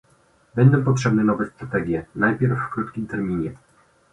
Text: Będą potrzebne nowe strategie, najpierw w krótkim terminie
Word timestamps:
Będą 0.55 0.83
potrzebne 0.83 1.23
nowe 1.23 1.45
strategie, 1.47 2.05
najpierw 2.15 2.59
w 2.59 2.73
krótkim 2.73 3.07
terminie 3.07 3.51